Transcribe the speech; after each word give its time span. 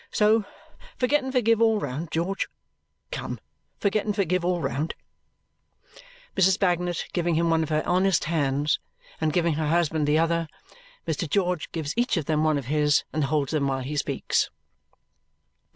So 0.09 0.45
forget 0.97 1.23
and 1.23 1.31
forgive 1.31 1.61
all 1.61 1.79
round, 1.79 2.09
George. 2.09 2.47
Come! 3.11 3.39
Forget 3.79 4.03
and 4.03 4.15
forgive 4.15 4.43
all 4.43 4.59
round!" 4.59 4.95
Mrs. 6.35 6.57
Bagnet, 6.57 7.05
giving 7.13 7.35
him 7.35 7.51
one 7.51 7.61
of 7.61 7.69
her 7.69 7.83
honest 7.85 8.23
hands 8.23 8.79
and 9.21 9.31
giving 9.31 9.53
her 9.53 9.67
husband 9.67 10.07
the 10.07 10.17
other, 10.17 10.47
Mr. 11.07 11.29
George 11.29 11.71
gives 11.71 11.93
each 11.95 12.17
of 12.17 12.25
them 12.25 12.43
one 12.43 12.57
of 12.57 12.65
his 12.65 13.03
and 13.13 13.25
holds 13.25 13.51
them 13.51 13.67
while 13.67 13.81
he 13.81 13.95
speaks. 13.95 14.49